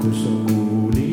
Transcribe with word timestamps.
kus 0.00 0.24
on 0.26 1.09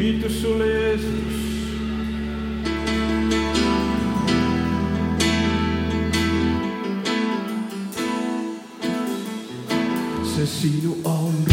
kiitus 0.00 0.40
sulle, 0.42 0.66
Jeesus. 0.66 1.40
see 10.46 11.49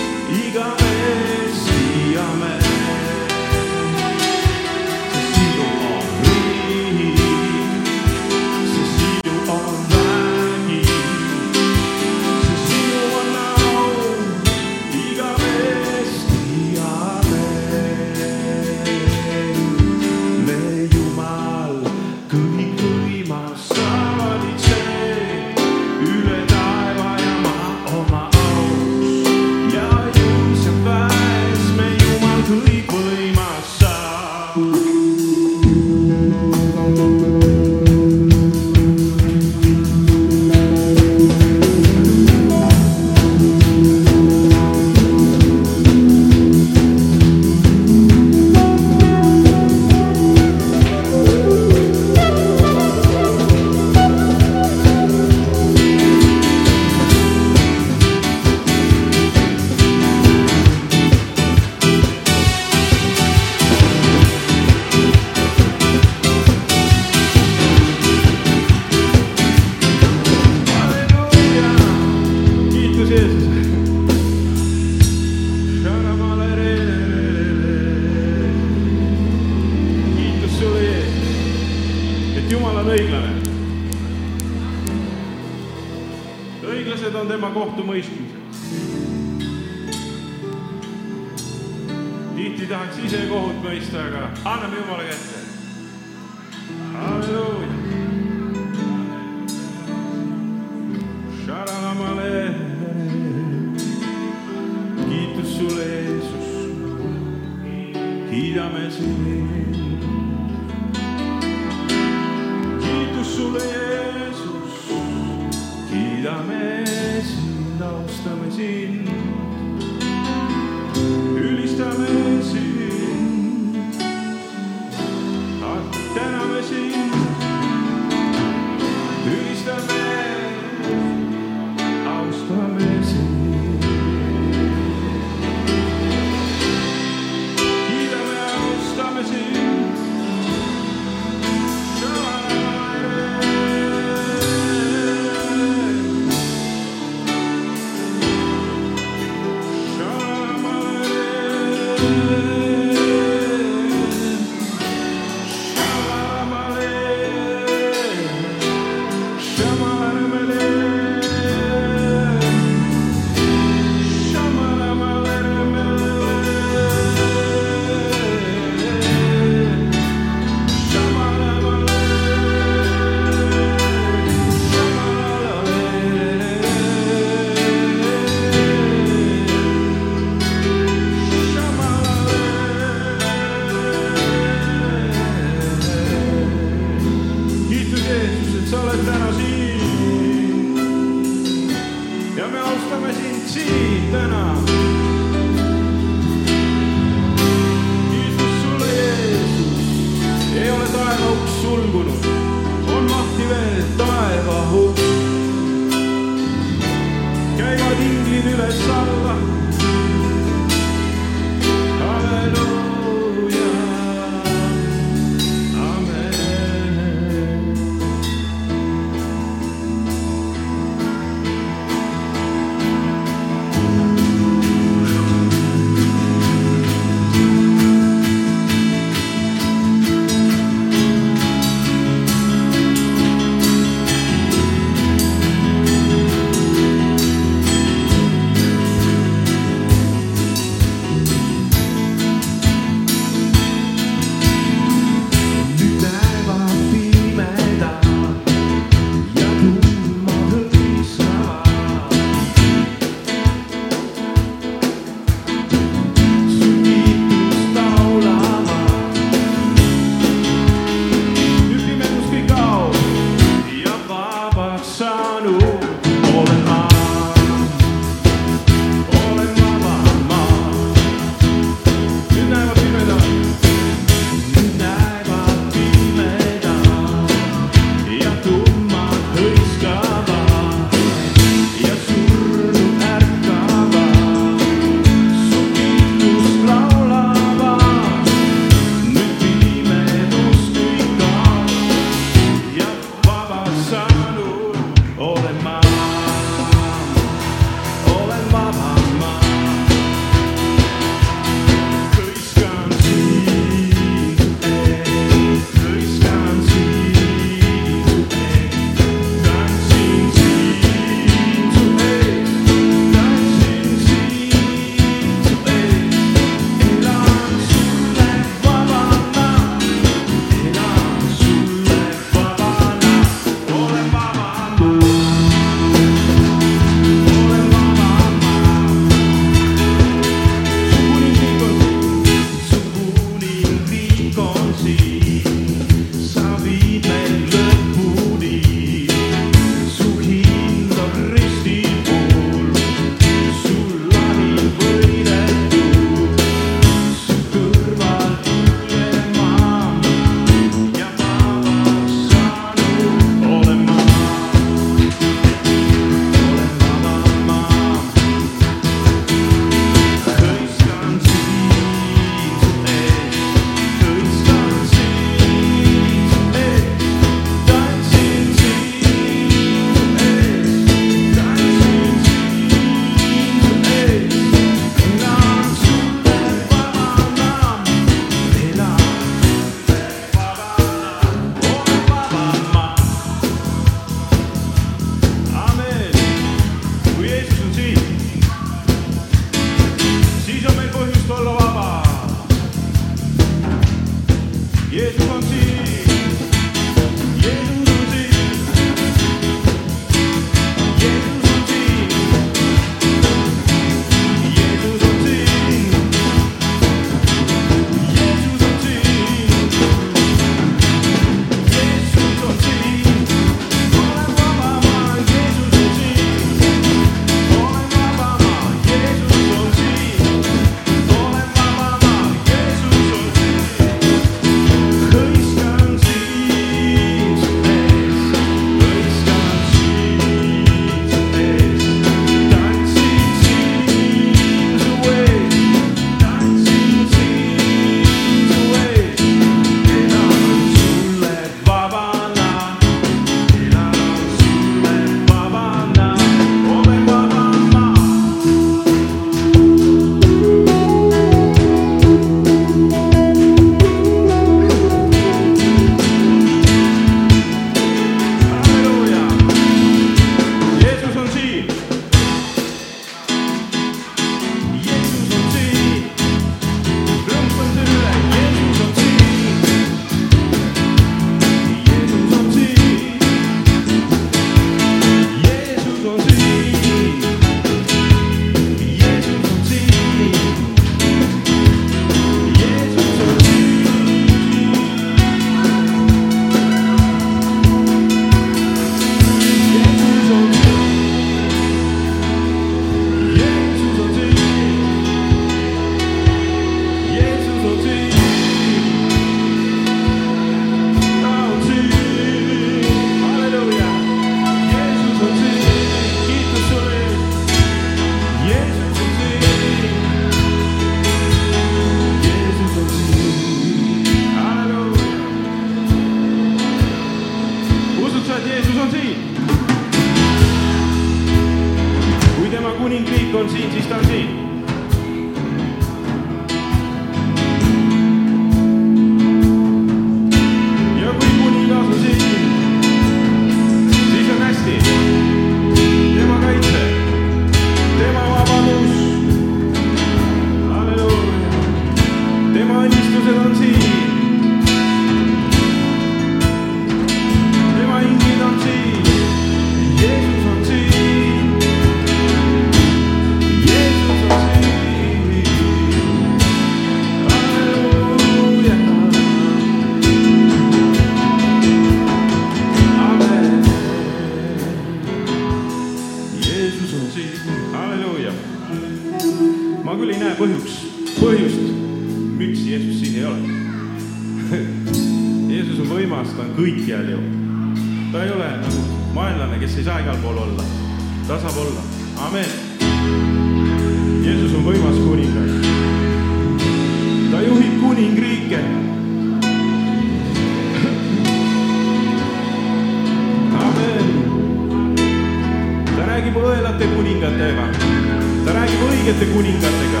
kõigete 599.04 599.26
kuningatega, 599.34 600.00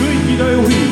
kõigi 0.00 0.38
ta 0.40 0.50
juhib. 0.50 0.87